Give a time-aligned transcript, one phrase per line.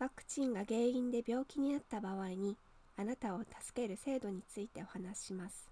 [0.00, 2.56] ワクチンが原因で病気になった場合に
[2.96, 5.68] あなたを助ける制度についてお話しします。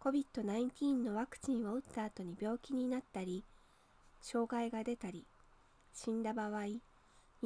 [0.00, 3.44] COVID-19 のワクチンを打った後に病気になったり
[4.22, 5.24] 障害が出たり
[5.94, 6.80] 死んだ場合日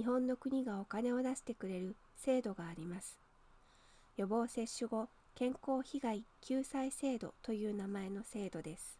[0.07, 3.19] 本の国がお金を出してくれる制度があります。
[4.17, 8.97] 予防接種後健康被害救済制度という名前の制度です。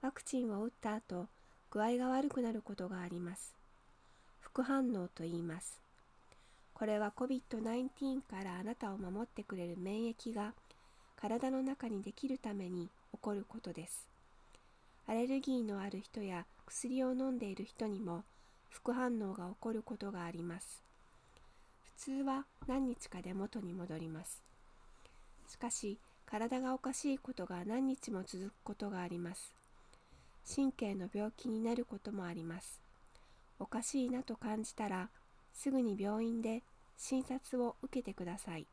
[0.00, 1.26] ワクチンを打った後
[1.70, 3.54] 具合が悪くなることがあります。
[4.40, 5.78] 副反応と言います。
[6.72, 10.54] これは COVID-19 からあなたを守ってくれる免疫が
[11.20, 14.06] 体の中にできるために起こることです。
[15.06, 18.22] アレルギーのある人や薬を飲んでいる人にも
[18.70, 20.82] 副反応が起こることがあります。
[21.96, 24.42] 普通は何日かで元に戻ります。
[25.48, 29.57] しかし体がおかしいことが何日も続くことがあります。
[30.58, 32.80] 神経の病気になることもあります。
[33.60, 35.08] おかしいなと感じたら
[35.54, 36.64] すぐに病院で
[36.96, 38.66] 診察を受けてください。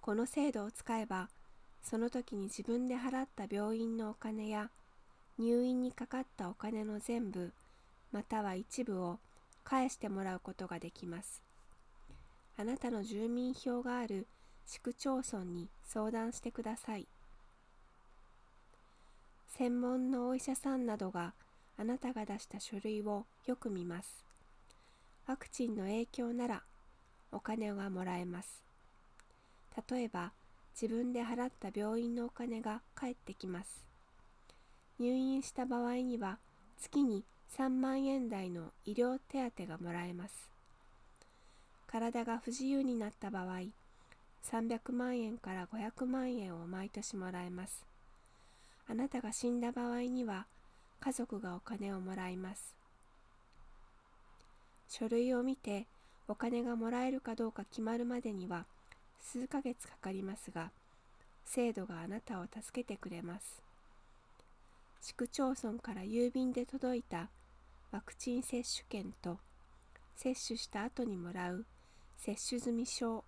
[0.00, 1.28] この制度を使えば
[1.82, 4.70] その時に自分で払った病院のお金や
[5.40, 7.50] 入院にかかったお金の全部
[8.12, 9.18] または一部を
[9.64, 11.42] 返してもらうことができます。
[12.56, 14.28] あなたの住民票がある
[14.68, 17.08] 市区町村に相談してください。
[19.56, 21.32] 専門のお医者さんなどが
[21.78, 24.24] あなたが出した書類をよく見ます。
[25.28, 26.62] ワクチンの影響なら
[27.30, 28.64] お金がもらえます。
[29.88, 30.32] 例えば
[30.74, 33.84] 自分で払った病院のお金が返ってきます。
[34.98, 36.38] 入院した場合には
[36.80, 37.22] 月に
[37.56, 40.50] 3万円台の医療手当がもらえます。
[41.86, 43.60] 体が不自由になった場合
[44.50, 47.93] 300万円から500万円を毎年もらえます。
[48.88, 50.46] あなたが死んだ場合には
[51.00, 52.74] 家族がお金をもらいます。
[54.88, 55.86] 書類を見て
[56.28, 58.66] お金がもらえるかどうか決まるまでには
[59.20, 60.70] 数ヶ月かかりますが、
[61.44, 63.62] 制度があなたを助けてくれます。
[65.00, 67.28] 市区町村から郵便で届いた
[67.90, 69.38] ワクチン接種券と
[70.16, 71.66] 接種した後にもらう
[72.16, 73.24] 接種済証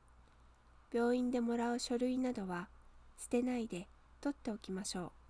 [0.93, 2.69] 病院でもらう書類などは
[3.19, 3.87] 捨てないで
[4.23, 5.26] 取っておきましょう。